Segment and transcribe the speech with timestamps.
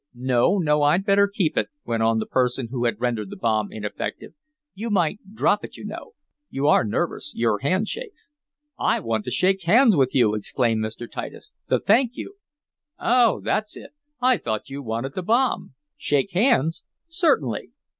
[0.15, 3.71] "No, no, I'd better keep it," went on the person who had rendered the bomb
[3.71, 4.33] ineffective.
[4.73, 6.13] "You might drop it you know.
[6.49, 8.31] You are nervous your hand shakes."
[8.79, 11.07] "I want to shake hands with you!" exclaimed Mr.
[11.07, 12.37] Titus "to thank you!"
[12.99, 13.91] "Oh, that's it.
[14.19, 15.75] I thought you wanted the bomb.
[15.97, 16.83] Shake hands?
[17.07, 17.69] Certainly!"